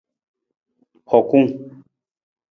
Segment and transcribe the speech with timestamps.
[1.09, 1.49] Hokung.